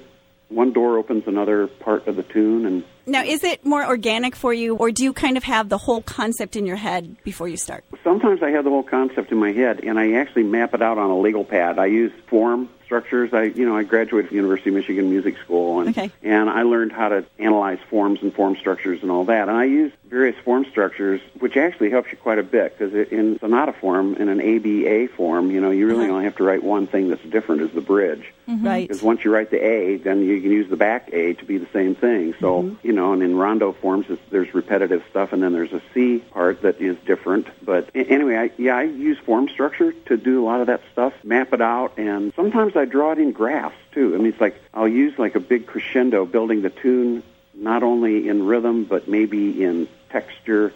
One 0.49 0.71
door 0.71 0.97
opens 0.99 1.27
another 1.27 1.65
part 1.65 2.07
of 2.07 2.15
the 2.15 2.21
tune 2.23 2.65
and 2.67 2.83
Now, 3.05 3.23
is 3.23 3.43
it 3.43 3.65
more 3.65 3.85
organic 3.85 4.35
for 4.35 4.53
you 4.53 4.75
or 4.75 4.91
do 4.91 5.03
you 5.03 5.13
kind 5.13 5.35
of 5.37 5.43
have 5.43 5.69
the 5.69 5.77
whole 5.77 6.01
concept 6.01 6.55
in 6.55 6.65
your 6.65 6.77
head 6.77 7.17
before 7.23 7.47
you 7.47 7.57
start? 7.57 7.83
sometimes 8.03 8.43
I 8.43 8.49
have 8.51 8.65
the 8.65 8.69
whole 8.69 8.83
concept 8.83 9.31
in 9.31 9.37
my 9.37 9.53
head, 9.53 9.79
and 9.83 9.97
I 9.97 10.13
actually 10.13 10.43
map 10.43 10.73
it 10.73 10.81
out 10.81 10.97
on 10.97 11.09
a 11.09 11.17
legal 11.17 11.45
pad. 11.45 11.79
I 11.79 11.85
use 11.85 12.11
form 12.27 12.67
structures. 12.83 13.33
I, 13.33 13.43
you 13.43 13.65
know, 13.65 13.77
I 13.77 13.83
graduated 13.83 14.27
from 14.27 14.35
University 14.35 14.69
of 14.71 14.75
Michigan 14.75 15.09
Music 15.09 15.37
School, 15.37 15.79
and 15.79 15.89
Okay. 15.89 16.11
and 16.21 16.49
I 16.49 16.63
learned 16.63 16.91
how 16.91 17.07
to 17.09 17.23
analyze 17.39 17.79
forms 17.89 18.21
and 18.21 18.33
form 18.33 18.57
structures 18.57 19.01
and 19.01 19.09
all 19.09 19.23
that. 19.25 19.47
And 19.47 19.57
I 19.57 19.63
use 19.63 19.93
various 20.09 20.35
form 20.43 20.65
structures, 20.69 21.21
which 21.39 21.55
actually 21.55 21.91
helps 21.91 22.11
you 22.11 22.17
quite 22.17 22.39
a 22.39 22.43
bit 22.43 22.77
because 22.77 22.93
in 23.09 23.39
sonata 23.39 23.71
form, 23.73 24.15
in 24.15 24.27
an 24.27 24.41
ABA 24.41 25.07
form, 25.15 25.49
you 25.49 25.61
know, 25.61 25.71
you 25.71 25.87
really 25.87 26.03
Uh-huh. 26.05 26.13
only 26.15 26.25
have 26.25 26.35
to 26.35 26.43
write 26.43 26.61
one 26.61 26.85
thing 26.87 27.07
that's 27.09 27.23
different 27.23 27.61
as 27.61 27.71
the 27.71 27.81
bridge. 27.81 28.25
Right. 28.47 28.85
Because 28.87 29.01
once 29.01 29.23
you 29.23 29.33
write 29.33 29.49
the 29.49 29.65
A, 29.65 29.95
then 29.97 30.21
you 30.23 30.41
can 30.41 30.51
use 30.51 30.69
the 30.69 30.75
back 30.75 31.09
A 31.13 31.33
to 31.35 31.45
be 31.45 31.57
the 31.57 31.67
same 31.71 31.95
thing. 31.95 32.35
So, 32.41 32.63
Mm-hmm. 32.63 32.85
you 32.87 32.92
know, 32.93 33.13
and 33.13 33.21
in 33.21 33.35
rondo 33.35 33.73
forms, 33.73 34.05
it's, 34.09 34.21
there's 34.29 34.53
repetitive 34.53 35.03
stuff, 35.09 35.33
and 35.33 35.43
then 35.43 35.53
there's 35.53 35.73
a 35.73 35.81
C 35.93 36.19
part 36.19 36.61
that 36.61 36.79
is 36.81 36.97
different. 37.05 37.47
But 37.63 37.89
anyway, 37.93 38.35
I, 38.37 38.51
yeah, 38.57 38.77
I 38.77 38.83
use 38.83 39.17
form 39.19 39.49
structure 39.49 39.91
to 39.91 40.17
do 40.17 40.43
a 40.43 40.45
lot 40.45 40.61
of 40.61 40.67
that 40.67 40.81
stuff, 40.91 41.13
map 41.23 41.53
it 41.53 41.61
out, 41.61 41.97
and 41.97 42.33
sometimes 42.35 42.75
I 42.75 42.85
draw 42.85 43.11
it 43.11 43.19
in 43.19 43.31
graphs, 43.31 43.75
too. 43.91 44.13
I 44.15 44.17
mean, 44.17 44.27
it's 44.27 44.41
like 44.41 44.61
I'll 44.73 44.87
use 44.87 45.17
like 45.19 45.35
a 45.35 45.39
big 45.39 45.67
crescendo 45.67 46.25
building 46.25 46.61
the 46.61 46.69
tune 46.69 47.23
not 47.53 47.83
only 47.83 48.27
in 48.27 48.45
rhythm, 48.45 48.83
but 48.83 49.07
maybe 49.07 49.63
in 49.63 49.87
texture 50.09 50.73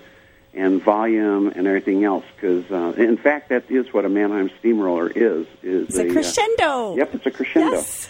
and 0.54 0.81
volume 0.81 1.48
and 1.56 1.68
everything 1.68 2.04
else. 2.04 2.25
Because, 2.36 2.69
uh, 2.72 2.94
in 2.98 3.18
fact, 3.18 3.50
that 3.50 3.69
is 3.69 3.94
what 3.94 4.06
a 4.06 4.10
Mannheim 4.10 4.50
steamroller 4.60 5.10
is. 5.10 5.48
is 5.64 5.90
It's 5.90 5.98
a 5.98 6.10
uh, 6.10 6.12
crescendo. 6.12 6.96
Yep, 6.98 7.16
it's 7.16 7.25
a 7.25 7.31
crescendo. 7.31 7.72
Yes. 7.72 8.10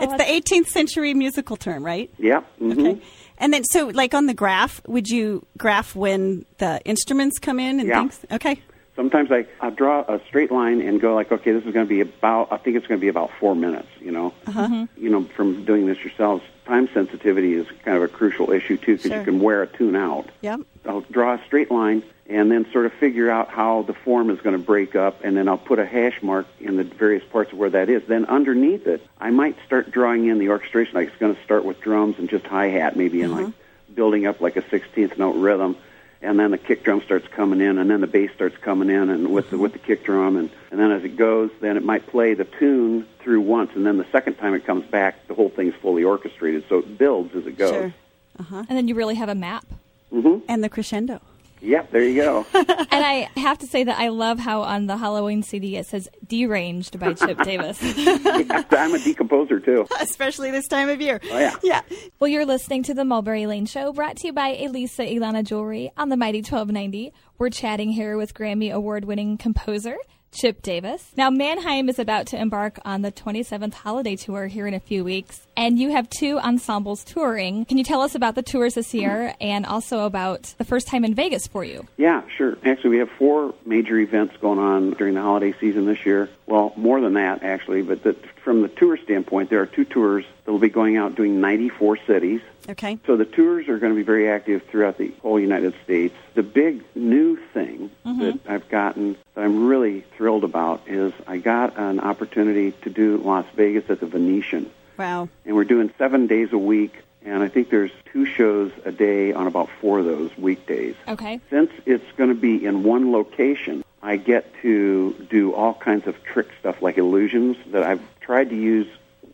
It's 0.00 0.12
the 0.12 0.56
18th 0.56 0.68
century 0.68 1.12
musical 1.12 1.56
term, 1.56 1.84
right? 1.84 2.10
Yep. 2.18 2.58
mhm. 2.60 2.72
Okay. 2.72 3.02
And 3.42 3.52
then, 3.52 3.64
so 3.64 3.88
like 3.88 4.14
on 4.14 4.26
the 4.26 4.34
graph, 4.34 4.80
would 4.86 5.08
you 5.08 5.44
graph 5.58 5.94
when 5.96 6.46
the 6.58 6.80
instruments 6.84 7.38
come 7.40 7.58
in 7.58 7.80
and 7.80 7.88
Yeah. 7.88 8.00
things? 8.00 8.20
Okay. 8.30 8.60
Sometimes 8.94 9.32
I 9.32 9.46
I 9.60 9.70
draw 9.70 10.02
a 10.06 10.20
straight 10.28 10.52
line 10.52 10.80
and 10.80 11.00
go 11.00 11.14
like, 11.14 11.32
okay, 11.32 11.50
this 11.50 11.64
is 11.64 11.72
going 11.74 11.86
to 11.86 11.88
be 11.88 12.00
about. 12.02 12.52
I 12.52 12.56
think 12.58 12.76
it's 12.76 12.86
going 12.86 13.00
to 13.00 13.04
be 13.04 13.08
about 13.08 13.30
four 13.40 13.56
minutes. 13.56 13.88
You 14.00 14.12
know, 14.12 14.32
uh-huh. 14.46 14.86
you 14.96 15.10
know, 15.10 15.24
from 15.34 15.64
doing 15.64 15.86
this 15.86 15.98
yourselves, 16.04 16.44
time 16.66 16.88
sensitivity 16.94 17.54
is 17.54 17.66
kind 17.84 17.96
of 17.96 18.02
a 18.04 18.08
crucial 18.08 18.52
issue 18.52 18.76
too 18.76 18.96
because 18.96 19.10
Sure. 19.10 19.18
you 19.18 19.24
can 19.24 19.40
wear 19.40 19.62
a 19.62 19.66
tune 19.66 19.96
out. 19.96 20.28
Yep. 20.42 20.60
I'll 20.86 21.00
draw 21.10 21.34
a 21.34 21.40
straight 21.46 21.70
line 21.70 22.02
and 22.32 22.50
then 22.50 22.66
sort 22.72 22.86
of 22.86 22.92
figure 22.94 23.30
out 23.30 23.50
how 23.50 23.82
the 23.82 23.92
form 23.92 24.30
is 24.30 24.40
going 24.40 24.56
to 24.56 24.62
break 24.62 24.96
up, 24.96 25.22
and 25.22 25.36
then 25.36 25.48
I'll 25.48 25.58
put 25.58 25.78
a 25.78 25.84
hash 25.84 26.22
mark 26.22 26.46
in 26.60 26.76
the 26.76 26.84
various 26.84 27.22
parts 27.24 27.52
of 27.52 27.58
where 27.58 27.70
that 27.70 27.90
is. 27.90 28.02
Then 28.06 28.24
underneath 28.24 28.86
it, 28.86 29.06
I 29.20 29.30
might 29.30 29.56
start 29.66 29.90
drawing 29.90 30.26
in 30.26 30.38
the 30.38 30.48
orchestration. 30.48 30.94
Like 30.94 31.08
it's 31.08 31.18
going 31.18 31.34
to 31.36 31.42
start 31.42 31.64
with 31.64 31.80
drums 31.82 32.18
and 32.18 32.30
just 32.30 32.46
hi 32.46 32.68
hat, 32.68 32.96
maybe 32.96 33.20
in 33.20 33.32
like 33.32 33.46
mm-hmm. 33.46 33.94
building 33.94 34.26
up 34.26 34.40
like 34.40 34.56
a 34.56 34.68
sixteenth 34.70 35.18
note 35.18 35.36
rhythm, 35.36 35.76
and 36.22 36.40
then 36.40 36.52
the 36.52 36.58
kick 36.58 36.84
drum 36.84 37.02
starts 37.02 37.28
coming 37.28 37.60
in, 37.60 37.76
and 37.76 37.90
then 37.90 38.00
the 38.00 38.06
bass 38.06 38.30
starts 38.34 38.56
coming 38.56 38.88
in, 38.88 39.10
and 39.10 39.30
with 39.30 39.50
the 39.50 39.56
mm-hmm. 39.56 39.62
with 39.64 39.72
the 39.74 39.78
kick 39.78 40.02
drum, 40.02 40.38
and 40.38 40.50
and 40.70 40.80
then 40.80 40.90
as 40.90 41.04
it 41.04 41.16
goes, 41.16 41.50
then 41.60 41.76
it 41.76 41.84
might 41.84 42.06
play 42.06 42.32
the 42.32 42.44
tune 42.44 43.06
through 43.20 43.42
once, 43.42 43.72
and 43.74 43.84
then 43.84 43.98
the 43.98 44.06
second 44.10 44.34
time 44.36 44.54
it 44.54 44.64
comes 44.64 44.86
back, 44.86 45.28
the 45.28 45.34
whole 45.34 45.50
thing's 45.50 45.74
fully 45.74 46.02
orchestrated, 46.02 46.64
so 46.68 46.78
it 46.78 46.96
builds 46.96 47.34
as 47.34 47.46
it 47.46 47.58
goes. 47.58 47.70
Sure. 47.70 47.94
Uh-huh. 48.40 48.64
and 48.66 48.78
then 48.78 48.88
you 48.88 48.94
really 48.94 49.14
have 49.16 49.28
a 49.28 49.34
map. 49.34 49.66
Mm-hmm. 50.10 50.46
And 50.48 50.64
the 50.64 50.70
crescendo. 50.70 51.20
Yep, 51.62 51.92
there 51.92 52.02
you 52.02 52.20
go. 52.20 52.46
and 52.54 52.66
I 52.90 53.28
have 53.36 53.58
to 53.58 53.66
say 53.68 53.84
that 53.84 53.98
I 53.98 54.08
love 54.08 54.40
how 54.40 54.62
on 54.62 54.86
the 54.86 54.96
Halloween 54.96 55.44
CD 55.44 55.76
it 55.76 55.86
says 55.86 56.08
"Deranged" 56.26 56.98
by 56.98 57.12
Chip 57.14 57.38
Davis. 57.44 57.80
I'm 57.80 58.94
a 58.94 58.98
decomposer 58.98 59.64
too. 59.64 59.86
Especially 60.00 60.50
this 60.50 60.66
time 60.66 60.88
of 60.88 61.00
year. 61.00 61.20
Oh, 61.30 61.38
yeah. 61.38 61.56
Yeah. 61.62 61.82
well, 62.18 62.28
you're 62.28 62.46
listening 62.46 62.82
to 62.84 62.94
the 62.94 63.04
Mulberry 63.04 63.46
Lane 63.46 63.66
Show, 63.66 63.92
brought 63.92 64.16
to 64.18 64.26
you 64.26 64.32
by 64.32 64.48
Elisa 64.48 65.02
Ilana 65.02 65.44
Jewelry 65.44 65.92
on 65.96 66.08
the 66.08 66.16
Mighty 66.16 66.38
1290. 66.38 67.12
We're 67.38 67.50
chatting 67.50 67.90
here 67.90 68.16
with 68.16 68.34
Grammy 68.34 68.72
Award-winning 68.72 69.38
composer 69.38 69.96
Chip 70.32 70.62
Davis. 70.62 71.12
Now, 71.16 71.30
Mannheim 71.30 71.88
is 71.88 71.98
about 71.98 72.26
to 72.28 72.38
embark 72.40 72.78
on 72.84 73.02
the 73.02 73.12
27th 73.12 73.74
holiday 73.74 74.16
tour 74.16 74.46
here 74.46 74.66
in 74.66 74.74
a 74.74 74.80
few 74.80 75.04
weeks, 75.04 75.46
and 75.56 75.78
you 75.78 75.90
have 75.90 76.08
two 76.08 76.38
ensembles 76.38 77.04
touring. 77.04 77.64
Can 77.64 77.78
you 77.78 77.84
tell 77.84 78.00
us 78.00 78.14
about 78.14 78.34
the 78.34 78.42
tours 78.42 78.74
this 78.74 78.94
year 78.94 79.34
and 79.40 79.66
also 79.66 80.04
about 80.04 80.54
the 80.58 80.64
first 80.64 80.86
time 80.86 81.04
in 81.04 81.14
Vegas 81.14 81.46
for 81.46 81.64
you? 81.64 81.86
Yeah, 81.96 82.22
sure. 82.36 82.56
Actually, 82.64 82.90
we 82.90 82.98
have 82.98 83.10
four 83.10 83.54
major 83.64 83.98
events 83.98 84.36
going 84.38 84.58
on 84.58 84.90
during 84.92 85.14
the 85.14 85.22
holiday 85.22 85.54
season 85.60 85.86
this 85.86 86.04
year. 86.06 86.28
Well, 86.46 86.72
more 86.76 87.00
than 87.00 87.14
that, 87.14 87.42
actually. 87.42 87.82
But 87.82 88.02
the, 88.02 88.14
from 88.42 88.62
the 88.62 88.68
tour 88.68 88.96
standpoint, 88.96 89.50
there 89.50 89.60
are 89.60 89.66
two 89.66 89.84
tours 89.84 90.24
that 90.44 90.52
will 90.52 90.58
be 90.58 90.68
going 90.68 90.96
out 90.96 91.14
doing 91.14 91.40
94 91.40 91.98
cities. 92.06 92.40
Okay. 92.68 92.98
So 93.06 93.16
the 93.16 93.24
tours 93.24 93.68
are 93.68 93.78
going 93.78 93.92
to 93.92 93.96
be 93.96 94.04
very 94.04 94.28
active 94.28 94.62
throughout 94.64 94.96
the 94.96 95.12
whole 95.22 95.38
United 95.38 95.74
States. 95.82 96.14
The 96.34 96.42
big 96.42 96.84
new 96.94 97.36
thing 97.52 97.90
mm-hmm. 98.06 98.20
that 98.20 98.38
I've 98.46 98.68
gotten 98.68 99.16
that 99.34 99.44
I'm 99.44 99.66
really 99.66 100.02
thrilled 100.16 100.44
about 100.44 100.82
is 100.86 101.12
I 101.26 101.38
got 101.38 101.76
an 101.76 102.00
opportunity 102.00 102.72
to 102.82 102.90
do 102.90 103.16
Las 103.18 103.46
Vegas 103.54 103.90
at 103.90 104.00
the 104.00 104.06
Venetian 104.06 104.70
Wow. 105.02 105.28
and 105.44 105.56
we're 105.56 105.64
doing 105.64 105.92
seven 105.98 106.28
days 106.28 106.52
a 106.52 106.58
week. 106.58 106.94
And 107.24 107.42
I 107.42 107.48
think 107.48 107.70
there's 107.70 107.90
two 108.12 108.24
shows 108.24 108.72
a 108.84 108.92
day 108.92 109.32
on 109.32 109.46
about 109.46 109.68
four 109.80 109.98
of 109.98 110.04
those 110.04 110.36
weekdays. 110.36 110.94
Okay. 111.08 111.40
Since 111.50 111.70
it's 111.86 112.10
going 112.16 112.30
to 112.30 112.40
be 112.40 112.64
in 112.64 112.84
one 112.84 113.12
location, 113.12 113.84
I 114.02 114.16
get 114.16 114.52
to 114.62 115.14
do 115.28 115.54
all 115.54 115.74
kinds 115.74 116.06
of 116.06 116.22
trick 116.24 116.48
stuff 116.60 116.82
like 116.82 116.98
illusions 116.98 117.56
that 117.72 117.82
I've 117.82 118.02
tried 118.20 118.50
to 118.50 118.56
use. 118.56 118.88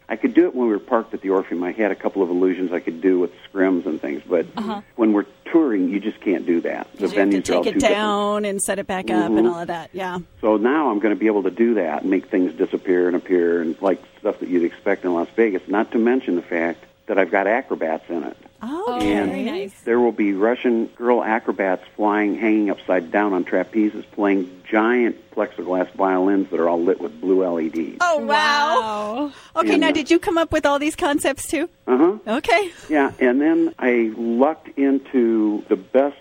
I 0.09 0.17
could 0.17 0.33
do 0.33 0.47
it 0.47 0.55
when 0.55 0.69
we 0.69 0.73
were 0.73 0.79
parked 0.79 1.13
at 1.13 1.21
the 1.21 1.31
Orpheum. 1.31 1.63
I 1.63 1.73
had 1.73 1.91
a 1.91 1.95
couple 1.95 2.23
of 2.23 2.31
illusions 2.31 2.73
I 2.73 2.81
could 2.81 3.03
do 3.03 3.19
with 3.21 3.31
scrims 3.53 3.85
and 3.85 4.01
things, 4.01 4.23
but 4.27 4.47
uh-huh. 4.57 4.81
when 4.97 5.13
we're 5.13 5.27
touring, 5.45 5.91
you 5.91 6.01
just 6.01 6.21
can't 6.21 6.47
do 6.47 6.63
that. 6.63 6.91
The. 6.95 7.09
You 7.09 7.09
have 7.09 7.31
to 7.31 7.37
venues 7.37 7.51
are 7.51 7.55
all 7.57 7.63
take 7.65 7.73
too 7.73 7.77
it 7.77 7.81
different. 7.81 7.95
down 7.95 8.45
and 8.47 8.63
set 8.63 8.79
it 8.79 8.87
back 8.87 9.11
up 9.11 9.31
and 9.31 9.47
all 9.47 9.61
of 9.61 9.69
that. 9.69 9.91
Yeah. 9.93 10.19
So 10.41 10.57
now 10.57 10.91
I'm 10.91 10.99
going 10.99 11.15
to 11.15 11.19
be 11.19 11.27
able 11.27 11.43
to 11.43 11.51
do 11.51 11.75
that 11.75 12.03
and 12.03 12.11
make 12.11 12.31
things 12.31 12.55
disappear 12.55 13.07
and 13.07 13.17
appear 13.17 13.61
and 13.61 13.81
like 13.83 14.03
stuff 14.19 14.41
that 14.41 14.49
you'd 14.49 14.65
expect 14.65 15.05
in 15.05 15.13
Las 15.13 15.29
Vegas. 15.37 15.63
Not 15.69 15.93
to 15.93 15.99
mention 15.99 16.37
the 16.37 16.43
fact 16.43 16.85
that 17.07 17.19
I've 17.19 17.31
got 17.31 17.47
acrobats 17.47 18.09
in 18.09 18.25
it. 18.25 18.37
Oh, 18.61 18.99
And 19.01 19.31
very 19.31 19.45
nice. 19.45 19.81
there 19.83 20.01
will 20.01 20.13
be 20.13 20.33
Russian 20.33 20.87
girl 20.87 21.23
acrobats 21.23 21.85
flying, 21.97 22.37
hanging 22.37 22.71
upside 22.71 23.11
down 23.13 23.33
on 23.33 23.45
trapezes, 23.45 24.05
playing 24.13 24.63
giant 24.69 25.31
plexiglass 25.31 25.91
violins 25.93 26.51
that 26.51 26.59
are 26.59 26.69
all 26.69 26.83
lit 26.83 27.01
with 27.01 27.21
blue 27.21 27.45
LEDs. 27.47 27.99
Oh, 28.01 28.19
wow. 28.19 29.33
Okay, 29.57 29.73
And, 29.75 29.81
now 29.81 29.91
uh, 29.91 29.93
did 29.93 30.11
you 30.11 30.19
come 30.19 30.37
up 30.39 30.51
with 30.53 30.67
all 30.67 30.79
these 30.79 30.97
concepts 30.97 31.47
too? 31.47 31.69
Uh 31.87 31.97
huh. 31.97 32.19
Okay. 32.39 32.73
Yeah, 32.89 33.13
and 33.21 33.41
then 33.41 33.75
I 33.79 34.13
lucked 34.17 34.77
into 34.79 35.65
the 35.69 35.77
best 35.77 36.17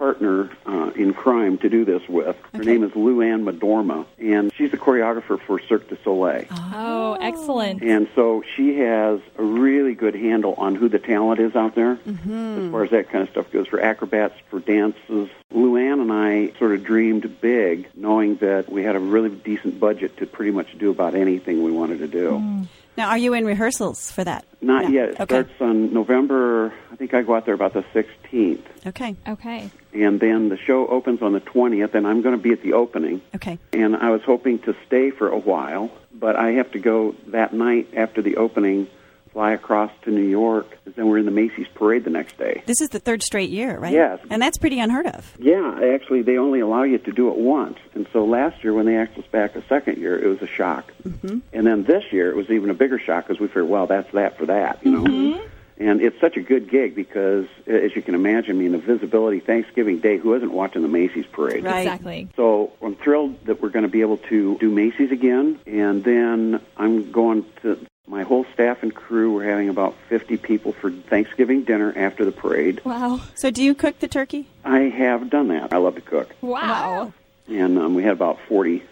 partner 0.00 0.48
uh, 0.64 0.90
in 0.96 1.12
crime 1.12 1.58
to 1.58 1.68
do 1.68 1.84
this 1.84 2.00
with. 2.08 2.34
Her 2.54 2.64
name 2.64 2.82
is 2.84 2.96
Lou 2.96 3.20
Ann 3.20 3.44
Madorma, 3.44 4.06
and 4.18 4.50
she's 4.54 4.70
the 4.70 4.78
choreographer 4.78 5.38
for 5.38 5.60
Cirque 5.60 5.90
du 5.90 5.98
Soleil. 6.02 6.46
Oh, 6.50 7.18
excellent. 7.20 7.82
And 7.82 8.08
so 8.14 8.42
she 8.56 8.78
has 8.78 9.20
a 9.36 9.42
really 9.42 9.94
good 9.94 10.14
handle 10.14 10.54
on 10.56 10.74
who 10.74 10.88
the 10.88 10.98
talent 10.98 11.38
is 11.38 11.54
out 11.54 11.74
there 11.74 11.98
as 12.06 12.70
far 12.70 12.82
as 12.82 12.90
that 12.92 13.10
kind 13.10 13.24
of 13.24 13.28
stuff 13.28 13.52
goes 13.52 13.66
for 13.66 13.78
acrobats, 13.78 14.34
for 14.48 14.58
dances. 14.60 15.28
Lou 15.50 15.76
Ann 15.76 16.00
and 16.00 16.10
I 16.10 16.52
sort 16.58 16.72
of 16.72 16.82
dreamed 16.82 17.38
big, 17.42 17.86
knowing 17.94 18.36
that 18.36 18.72
we 18.72 18.82
had 18.82 18.96
a 18.96 19.00
really 19.00 19.28
decent 19.28 19.78
budget 19.78 20.16
to 20.16 20.26
pretty 20.26 20.50
much 20.50 20.78
do 20.78 20.88
about 20.88 21.14
anything 21.14 21.62
we 21.62 21.72
wanted 21.72 21.98
to 21.98 22.08
do. 22.08 22.66
Now, 23.00 23.08
are 23.08 23.16
you 23.16 23.32
in 23.32 23.46
rehearsals 23.46 24.10
for 24.10 24.22
that? 24.24 24.44
Not 24.60 24.84
No. 24.84 24.90
yet. 24.90 25.08
It 25.12 25.20
Okay. 25.22 25.34
starts 25.36 25.58
on 25.62 25.90
November. 25.94 26.70
I 26.92 26.96
think 26.96 27.14
I 27.14 27.22
go 27.22 27.34
out 27.34 27.46
there 27.46 27.54
about 27.54 27.72
the 27.72 27.82
16th, 27.94 28.60
Okay. 28.86 29.16
Okay. 29.26 29.70
and 29.94 30.20
then 30.20 30.50
the 30.50 30.58
show 30.58 30.86
opens 30.86 31.22
on 31.22 31.32
the 31.32 31.40
20th, 31.40 31.94
and 31.94 32.06
I'm 32.06 32.20
going 32.20 32.36
to 32.36 32.42
be 32.42 32.52
at 32.52 32.60
the 32.62 32.74
opening. 32.74 33.22
Okay. 33.34 33.58
And 33.72 33.96
I 33.96 34.10
was 34.10 34.20
hoping 34.26 34.58
to 34.66 34.74
stay 34.86 35.08
for 35.08 35.28
a 35.30 35.38
while, 35.38 35.90
but 36.12 36.36
I 36.36 36.50
have 36.52 36.70
to 36.72 36.78
go 36.78 37.14
that 37.28 37.54
night 37.54 37.88
after 37.96 38.20
the 38.20 38.36
opening, 38.36 38.86
fly 39.32 39.52
across 39.52 39.90
to 40.02 40.10
New 40.10 40.26
York, 40.26 40.66
and 40.84 40.94
then 40.94 41.06
we're 41.06 41.18
in 41.18 41.24
the 41.24 41.30
Macy's 41.30 41.68
parade 41.74 42.04
the 42.04 42.10
next 42.10 42.36
day. 42.36 42.62
This 42.66 42.80
is 42.80 42.88
the 42.88 42.98
third 42.98 43.22
straight 43.22 43.50
year, 43.50 43.78
right? 43.78 43.92
Yes. 43.92 44.18
And 44.28 44.42
that's 44.42 44.58
pretty 44.58 44.80
unheard 44.80 45.06
of. 45.06 45.34
Yeah, 45.38 45.80
actually, 45.94 46.22
they 46.22 46.36
only 46.36 46.60
allow 46.60 46.82
you 46.82 46.98
to 46.98 47.12
do 47.12 47.28
it 47.30 47.36
once. 47.36 47.78
And 47.94 48.06
so 48.12 48.24
last 48.24 48.62
year, 48.64 48.72
when 48.72 48.86
they 48.86 48.96
asked 48.96 49.16
us 49.18 49.26
back 49.30 49.54
a 49.56 49.66
second 49.68 49.98
year, 49.98 50.18
it 50.18 50.26
was 50.26 50.42
a 50.42 50.46
shock. 50.46 50.92
Mm-hmm. 51.06 51.38
And 51.52 51.66
then 51.66 51.84
this 51.84 52.04
year, 52.10 52.30
it 52.30 52.36
was 52.36 52.50
even 52.50 52.70
a 52.70 52.74
bigger 52.74 52.98
shock 52.98 53.28
because 53.28 53.40
we 53.40 53.46
figured, 53.46 53.68
well, 53.68 53.86
that's 53.86 54.10
that 54.12 54.36
for 54.36 54.46
that, 54.46 54.84
you 54.84 54.90
know. 54.90 55.40
And 55.78 56.02
it's 56.02 56.20
such 56.20 56.36
a 56.36 56.42
good 56.42 56.68
gig 56.68 56.94
because, 56.94 57.46
as 57.66 57.96
you 57.96 58.02
can 58.02 58.14
imagine, 58.14 58.56
I 58.56 58.58
mean, 58.58 58.72
the 58.72 58.78
visibility 58.78 59.40
Thanksgiving 59.40 59.98
Day, 59.98 60.18
who 60.18 60.34
isn't 60.34 60.52
watching 60.52 60.82
the 60.82 60.88
Macy's 60.88 61.24
parade? 61.24 61.64
Right. 61.64 61.78
Exactly. 61.78 62.28
So 62.36 62.72
I'm 62.82 62.96
thrilled 62.96 63.46
that 63.46 63.62
we're 63.62 63.70
going 63.70 63.84
to 63.84 63.88
be 63.90 64.02
able 64.02 64.18
to 64.18 64.58
do 64.58 64.70
Macy's 64.70 65.10
again, 65.10 65.58
and 65.66 66.04
then 66.04 66.60
I'm 66.76 67.10
going 67.10 67.46
to 67.62 67.78
my 68.10 68.24
whole 68.24 68.44
staff 68.52 68.82
and 68.82 68.92
crew. 68.94 69.32
We're 69.32 69.48
having 69.48 69.68
about 69.68 69.94
50 70.08 70.36
people 70.38 70.72
for 70.72 70.90
Thanksgiving 70.90 71.62
dinner 71.62 71.92
after 71.96 72.24
the 72.24 72.32
parade. 72.32 72.80
Wow. 72.84 73.20
So, 73.36 73.50
do 73.50 73.62
you 73.62 73.74
cook 73.74 74.00
the 74.00 74.08
turkey? 74.08 74.46
I 74.64 74.80
have 74.80 75.30
done 75.30 75.48
that. 75.48 75.72
I 75.72 75.76
love 75.78 75.94
to 75.94 76.00
cook, 76.00 76.34
Wow. 76.42 77.12
and 77.48 77.78
um, 77.78 77.94
we 77.94 78.02
had 78.02 78.12
about 78.12 78.38
40 78.48 78.82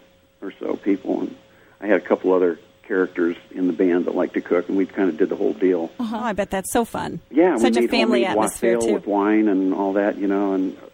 or 0.41 0.53
so 0.61 0.77
people, 0.77 1.21
and 1.23 1.37
I 1.81 1.89
had 1.89 1.97
a 2.01 2.05
couple 2.05 2.33
other 2.33 2.59
characters 2.85 3.37
in 3.51 3.67
the 3.67 3.73
band 3.75 4.07
that 4.07 4.15
like 4.15 4.33
to 4.35 4.41
cook, 4.41 4.69
and 4.69 4.79
we 4.79 4.87
kind 4.87 5.09
of 5.11 5.17
did 5.19 5.29
the 5.29 5.37
whole 5.37 5.53
deal. 5.53 5.91
Oh, 6.01 6.11
I 6.23 6.33
bet 6.33 6.51
that's 6.51 6.73
so 6.73 6.85
fun. 6.85 7.21
Yeah, 7.31 7.57
Such 7.59 7.73
we 7.73 7.79
a 7.79 7.81
made 7.83 7.91
family 7.91 8.25
atmosphere, 8.25 8.79
too. 8.79 8.95
with 8.95 9.07
wine 9.07 9.49
and 9.49 9.75
all 9.75 9.95
that, 9.95 10.17
you 10.17 10.27
know, 10.29 10.53
and 10.55 10.79
tr- 10.79 10.85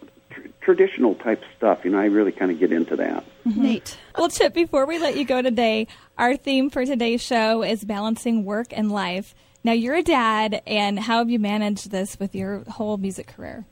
traditional 0.65 1.13
type 1.15 1.41
stuff. 1.55 1.85
You 1.85 1.91
know, 1.91 1.99
I 1.99 2.05
really 2.05 2.31
kind 2.31 2.51
of 2.51 2.59
get 2.59 2.71
into 2.73 2.95
that. 2.97 3.23
Neat. 3.45 3.97
Well, 4.17 4.29
Chip, 4.29 4.53
before 4.53 4.85
we 4.87 4.97
let 4.99 5.15
you 5.15 5.23
go 5.23 5.41
today, 5.41 5.87
our 6.17 6.35
theme 6.35 6.69
for 6.71 6.83
today's 6.85 7.21
show 7.21 7.63
is 7.63 7.85
balancing 7.85 8.43
work 8.43 8.67
and 8.71 8.91
life. 8.91 9.35
Now, 9.63 9.71
you're 9.71 9.95
a 9.95 10.03
dad, 10.03 10.61
and 10.67 10.99
how 10.99 11.19
have 11.19 11.29
you 11.29 11.39
managed 11.39 11.91
this 11.91 12.19
with 12.19 12.35
your 12.35 12.63
whole 12.69 12.97
music 12.97 13.27
career? 13.27 13.65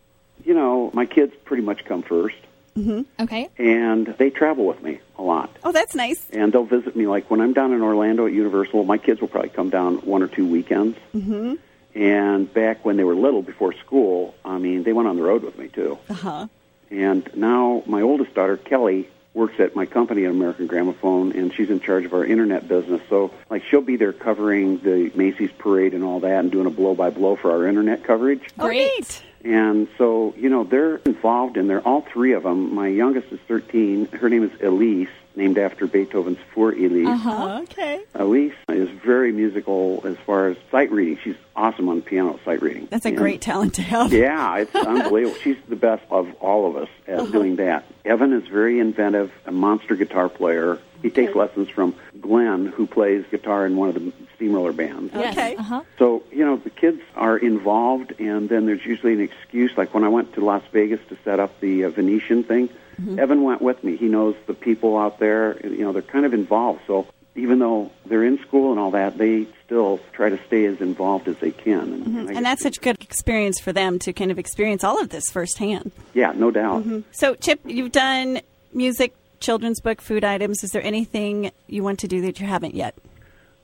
You 0.46 0.54
know, 0.54 0.92
my 0.94 1.06
kids 1.06 1.34
pretty 1.46 1.64
much 1.64 1.84
come 1.86 2.04
first. 2.04 2.36
mm-hmm. 2.78 3.02
Okay. 3.24 3.50
and 3.58 4.08
they 4.18 4.30
travel 4.30 4.66
with 4.66 4.82
me 4.82 5.00
a 5.18 5.22
lot. 5.22 5.56
Oh, 5.64 5.72
that's 5.72 5.94
nice. 5.96 6.28
And 6.32 6.52
they'll 6.54 6.64
visit 6.66 6.96
me. 6.96 7.08
Like 7.08 7.30
when 7.30 7.42
I'm 7.42 7.54
down 7.54 7.72
in 7.74 7.82
Orlando 7.82 8.26
at 8.26 8.34
Universal, 8.34 8.84
my 8.86 8.98
kids 8.98 9.22
will 9.22 9.28
probably 9.28 9.50
come 9.50 9.70
down 9.70 9.98
one 9.98 10.22
or 10.24 10.28
two 10.28 10.48
weekends. 10.48 10.98
Mm-hmm. 11.16 11.56
And 11.96 12.52
back 12.54 12.84
when 12.84 12.98
they 12.98 13.04
were 13.04 13.14
little, 13.16 13.44
before 13.44 13.74
school, 13.74 14.34
I 14.44 14.58
mean, 14.58 14.82
they 14.84 14.94
went 14.94 15.08
on 15.08 15.16
the 15.16 15.22
road 15.22 15.44
with 15.44 15.58
me 15.60 15.68
too. 15.68 16.00
Uh 16.10 16.14
huh. 16.16 16.48
And 16.94 17.28
now 17.36 17.84
my 17.88 18.02
oldest 18.02 18.36
daughter, 18.36 18.56
Kelly, 18.56 19.10
works 19.34 19.60
at 19.60 19.76
my 19.76 19.88
company 19.88 20.26
at 20.26 20.32
American 20.32 20.68
Gramophone, 20.68 21.32
and 21.32 21.52
she's 21.52 21.72
in 21.72 21.80
charge 21.80 22.06
of 22.06 22.14
our 22.14 22.24
internet 22.24 22.68
business. 22.68 23.02
So, 23.10 23.32
like, 23.50 23.64
she'll 23.64 23.82
be 23.82 23.96
there 23.96 24.14
covering 24.14 24.78
the 24.78 25.12
Macy's 25.16 25.52
parade 25.58 25.96
and 25.96 26.04
all 26.04 26.20
that, 26.20 26.40
and 26.40 26.52
doing 26.52 26.68
a 26.68 26.70
blow 26.70 26.94
by 26.94 27.10
blow 27.10 27.36
for 27.36 27.52
our 27.52 27.68
internet 27.68 28.04
coverage. 28.04 28.44
Oh, 28.60 28.68
great. 28.68 29.24
And 29.44 29.88
so, 29.98 30.34
you 30.38 30.50
know, 30.50 30.64
they're 30.64 30.98
involved 30.98 31.58
and 31.58 31.70
they're 31.70 31.82
All 31.82 32.02
three 32.02 32.34
of 32.34 32.44
them. 32.44 32.74
My 32.74 32.88
youngest 32.88 33.32
is 33.32 33.40
13. 33.48 34.06
Her 34.08 34.30
name 34.30 34.44
is 34.44 34.62
Elise, 34.62 35.10
named 35.36 35.58
after 35.58 35.88
Beethoven's 35.88 36.38
Für 36.54 36.72
Elise. 36.74 37.08
Uh-huh. 37.08 37.30
uh-huh. 37.30 37.62
Okay. 37.64 38.02
Uh, 38.18 38.24
Elise 38.24 38.54
is 38.70 38.90
very 39.04 39.32
musical 39.32 40.02
as 40.06 40.16
far 40.26 40.48
as 40.48 40.58
sight 40.72 40.92
reading. 40.92 41.18
She's 41.24 41.36
awesome 41.56 41.90
on 41.90 42.02
piano 42.02 42.40
sight 42.46 42.62
reading. 42.62 42.88
That's 42.90 43.06
a 43.06 43.10
And- 43.10 43.18
great 43.18 43.42
talent 43.42 43.74
to 43.76 43.82
have. 43.82 44.14
Yeah, 44.14 44.58
it's 44.58 44.76
unbelievable. 44.76 45.38
She's 45.42 45.58
the 45.68 45.76
best 45.76 46.04
of 46.10 46.34
all 46.40 46.68
of 46.70 46.76
us 46.76 46.90
at 47.08 47.20
uh-huh. 47.20 47.32
doing 47.32 47.56
that. 47.58 47.86
Evan 48.06 48.34
is 48.34 48.48
very 48.48 48.80
inventive, 48.80 49.32
a 49.46 49.52
monster 49.52 49.96
guitar 49.96 50.30
player. 50.30 50.80
He 51.04 51.12
takes 51.12 51.36
lessons 51.36 51.70
from 51.70 51.96
Glenn, 52.20 52.66
who 52.66 52.88
plays 52.88 53.24
guitar 53.30 53.68
in 53.68 53.76
one 53.76 53.90
of 53.90 53.96
the 53.96 54.12
Steamroller 54.36 54.74
bands. 54.74 55.14
Okay. 55.14 55.56
Uh 55.56 55.62
huh. 55.62 55.82
So, 56.00 56.24
you 56.32 56.44
know, 56.44 56.58
the 56.58 56.72
kids 56.72 57.02
are 57.16 57.38
involved, 57.38 58.14
and 58.20 58.50
then 58.50 58.66
there's 58.66 58.86
usually 58.86 59.14
an 59.14 59.22
excuse. 59.22 59.78
Like 59.78 59.94
when 59.94 60.04
I 60.04 60.10
went 60.10 60.34
to 60.34 60.42
Las 60.42 60.64
Vegas 60.72 61.02
to 61.10 61.18
set 61.24 61.40
up 61.40 61.60
the 61.60 61.84
uh, 61.84 61.90
Venetian 61.92 62.44
thing, 62.44 62.70
Evan 63.18 63.44
went 63.44 63.62
with 63.62 63.84
me. 63.84 63.98
He 63.98 64.08
knows 64.08 64.36
the 64.48 64.54
people 64.54 64.98
out 64.98 65.20
there. 65.20 65.60
You 65.64 65.84
know, 65.84 65.92
they're 65.92 66.02
kind 66.02 66.26
of 66.26 66.34
involved. 66.34 66.82
So 66.88 67.08
even 67.36 67.60
though 67.60 67.92
they're 68.06 68.24
in 68.24 68.40
school 68.40 68.72
and 68.72 68.80
all 68.80 68.92
that, 68.92 69.18
they 69.18 69.48
still 69.66 70.00
try 70.14 70.30
to 70.30 70.40
stay 70.48 70.66
as 70.66 70.80
involved 70.80 71.28
as 71.28 71.38
they 71.38 71.52
can. 71.52 71.80
And, 71.94 72.06
and, 72.06 72.30
I 72.30 72.34
And 72.34 72.46
that's 72.46 72.62
such 72.62 72.78
a 72.78 72.82
good 72.82 73.02
experience 73.02 73.60
for 73.60 73.74
them 73.74 74.00
to 74.00 74.14
kind 74.14 74.32
of 74.32 74.38
experience 74.40 74.84
all 74.84 75.02
of 75.02 75.10
this 75.10 75.30
firsthand. 75.32 75.92
yeah, 76.14 76.34
no 76.36 76.52
doubt. 76.52 76.86
So, 77.12 77.36
Chip, 77.36 77.60
you've 77.66 77.92
done 77.92 78.42
music, 78.74 79.16
children's 79.44 79.80
book, 79.80 80.02
food 80.02 80.24
items. 80.24 80.64
Is 80.64 80.72
there 80.72 80.82
anything 80.84 81.52
you 81.68 81.84
want 81.84 82.00
to 82.00 82.08
do 82.08 82.22
that 82.22 82.40
you 82.40 82.48
haven't 82.48 82.74
yet? 82.74 82.96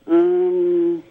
Um, 0.06 1.04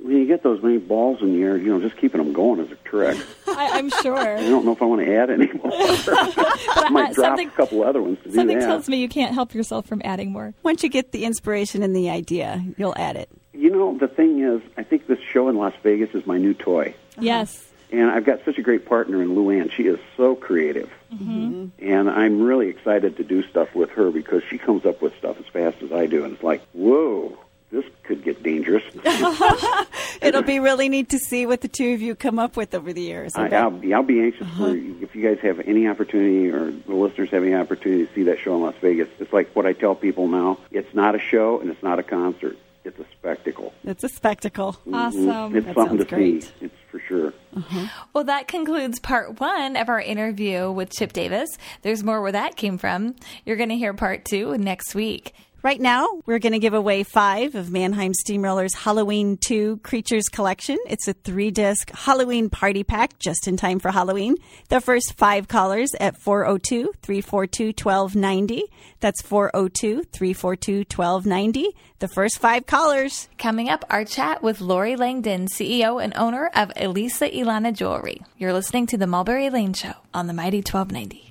when 0.00 0.16
you 0.16 0.26
get 0.26 0.42
those 0.42 0.62
many 0.62 0.78
balls 0.78 1.20
in 1.22 1.34
the 1.34 1.42
air, 1.42 1.56
you 1.56 1.66
know, 1.70 1.80
just 1.80 1.96
keeping 1.96 2.22
them 2.22 2.32
going 2.32 2.60
is 2.60 2.72
a 2.72 2.76
trick. 2.76 3.16
I, 3.48 3.78
I'm 3.78 3.90
sure. 3.90 4.16
I 4.38 4.42
don't 4.48 4.64
know 4.64 4.72
if 4.72 4.80
I 4.82 4.86
want 4.86 5.02
to 5.04 5.14
add 5.14 5.30
any 5.30 5.46
more. 5.52 5.70
I 5.72 6.88
might 6.90 7.14
drop 7.14 7.26
something- 7.28 7.48
a 7.48 7.50
couple 7.52 7.82
other 7.84 8.02
ones 8.02 8.18
to 8.24 8.30
do 8.30 8.34
Something 8.34 8.58
that. 8.58 8.66
tells 8.66 8.88
me 8.88 8.96
you 8.96 9.08
can't 9.08 9.34
help 9.34 9.54
yourself 9.54 9.86
from 9.86 10.00
adding 10.04 10.32
more. 10.32 10.54
Once 10.62 10.82
you 10.82 10.88
get 10.88 11.12
the 11.12 11.24
inspiration 11.24 11.82
and 11.82 11.94
the 11.94 12.08
idea, 12.10 12.64
you'll 12.76 12.94
add 12.96 13.16
it. 13.16 13.28
You 13.52 13.70
know, 13.70 13.98
the 13.98 14.08
thing 14.08 14.40
is, 14.42 14.62
I 14.78 14.82
think 14.84 15.06
this 15.06 15.18
show 15.20 15.48
in 15.50 15.56
Las 15.58 15.74
Vegas 15.82 16.14
is 16.14 16.26
my 16.26 16.38
new 16.38 16.54
toy. 16.54 16.94
Yes. 17.18 17.66
And 17.92 18.10
I've 18.10 18.24
got 18.24 18.44
such 18.44 18.58
a 18.58 18.62
great 18.62 18.86
partner 18.86 19.22
in 19.22 19.34
Lou 19.34 19.50
Ann. 19.50 19.70
She 19.70 19.84
is 19.84 19.98
so 20.16 20.34
creative. 20.34 20.90
Mm-hmm. 21.12 21.66
And 21.80 22.08
I'm 22.08 22.40
really 22.40 22.68
excited 22.68 23.16
to 23.16 23.24
do 23.24 23.42
stuff 23.48 23.74
with 23.74 23.90
her 23.90 24.10
because 24.10 24.42
she 24.48 24.58
comes 24.58 24.86
up 24.86 25.02
with 25.02 25.16
stuff 25.18 25.38
as 25.40 25.46
fast 25.46 25.82
as 25.82 25.92
I 25.92 26.06
do. 26.06 26.24
And 26.24 26.34
it's 26.34 26.42
like, 26.42 26.62
whoa, 26.72 27.36
this 27.70 27.84
could 28.04 28.22
get 28.22 28.42
dangerous. 28.42 28.84
It'll 30.22 30.42
be 30.42 30.60
really 30.60 30.88
neat 30.88 31.10
to 31.10 31.18
see 31.18 31.46
what 31.46 31.60
the 31.60 31.68
two 31.68 31.94
of 31.94 32.02
you 32.02 32.14
come 32.14 32.38
up 32.38 32.56
with 32.56 32.74
over 32.74 32.92
the 32.92 33.00
years. 33.00 33.34
I, 33.34 33.48
bet. 33.48 33.62
I'll, 33.62 33.70
be, 33.70 33.94
I'll 33.94 34.02
be 34.02 34.20
anxious 34.20 34.46
for 34.56 34.74
if 34.74 35.14
you 35.14 35.22
guys 35.22 35.38
have 35.42 35.60
any 35.60 35.88
opportunity 35.88 36.50
or 36.50 36.70
the 36.70 36.94
listeners 36.94 37.30
have 37.30 37.42
any 37.42 37.54
opportunity 37.54 38.06
to 38.06 38.14
see 38.14 38.22
that 38.24 38.38
show 38.38 38.54
in 38.56 38.62
Las 38.62 38.74
Vegas. 38.80 39.08
It's 39.18 39.32
like 39.32 39.54
what 39.54 39.66
I 39.66 39.72
tell 39.72 39.94
people 39.94 40.28
now 40.28 40.58
it's 40.70 40.94
not 40.94 41.14
a 41.14 41.18
show 41.18 41.60
and 41.60 41.70
it's 41.70 41.82
not 41.82 41.98
a 41.98 42.02
concert, 42.02 42.56
it's 42.84 42.98
a 42.98 43.04
spectacle. 43.18 43.72
It's 43.84 44.04
a 44.04 44.08
spectacle. 44.08 44.72
Mm-hmm. 44.72 44.94
Awesome. 44.94 45.56
It's 45.56 45.66
That 45.66 45.74
something 45.74 45.98
to 45.98 46.02
sounds 46.04 46.10
great. 46.10 46.42
see. 46.44 46.50
It's 46.62 46.74
for 46.90 47.00
sure. 47.06 47.32
Uh-huh. 47.56 47.86
Well, 48.12 48.24
that 48.24 48.48
concludes 48.48 48.98
part 49.00 49.38
one 49.40 49.76
of 49.76 49.88
our 49.88 50.00
interview 50.00 50.70
with 50.70 50.90
Chip 50.90 51.12
Davis. 51.12 51.48
There's 51.82 52.02
more 52.02 52.20
where 52.22 52.32
that 52.32 52.56
came 52.56 52.78
from. 52.78 53.16
You're 53.44 53.56
going 53.56 53.68
to 53.70 53.76
hear 53.76 53.92
part 53.94 54.24
two 54.24 54.56
next 54.58 54.94
week. 54.94 55.32
Right 55.62 55.80
now, 55.80 56.22
we're 56.24 56.38
going 56.38 56.54
to 56.54 56.58
give 56.58 56.72
away 56.72 57.02
five 57.02 57.54
of 57.54 57.70
Mannheim 57.70 58.12
Steamroller's 58.12 58.72
Halloween 58.72 59.36
2 59.36 59.80
Creatures 59.82 60.30
Collection. 60.30 60.78
It's 60.88 61.06
a 61.06 61.12
three 61.12 61.50
disc 61.50 61.90
Halloween 61.90 62.48
party 62.48 62.82
pack 62.82 63.18
just 63.18 63.46
in 63.46 63.58
time 63.58 63.78
for 63.78 63.90
Halloween. 63.90 64.36
The 64.70 64.80
first 64.80 65.18
five 65.18 65.48
callers 65.48 65.90
at 66.00 66.16
402 66.16 66.94
342 67.02 67.64
1290. 67.78 68.62
That's 69.00 69.20
402 69.20 70.04
342 70.04 70.78
1290. 70.96 71.76
The 71.98 72.08
first 72.08 72.38
five 72.38 72.64
callers. 72.64 73.28
Coming 73.36 73.68
up, 73.68 73.84
our 73.90 74.06
chat 74.06 74.42
with 74.42 74.62
Lori 74.62 74.96
Langdon, 74.96 75.46
CEO 75.46 76.02
and 76.02 76.14
owner 76.16 76.50
of 76.54 76.72
Elisa 76.74 77.28
Ilana 77.28 77.74
Jewelry. 77.74 78.22
You're 78.38 78.54
listening 78.54 78.86
to 78.86 78.96
the 78.96 79.06
Mulberry 79.06 79.50
Lane 79.50 79.74
Show 79.74 79.92
on 80.14 80.26
the 80.26 80.32
Mighty 80.32 80.58
1290. 80.58 81.29